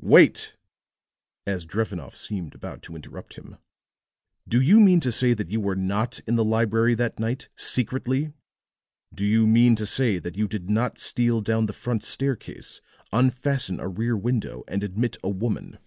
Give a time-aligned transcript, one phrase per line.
[0.00, 0.56] "Wait!"
[1.46, 3.58] As Drevenoff seemed about to interrupt him.
[4.48, 8.32] "Do you mean to say that you were not in the library that night, secretly?
[9.14, 12.80] Do you mean to say that you did not steal down the front staircase,
[13.12, 15.78] unfasten a rear window, and admit a woman?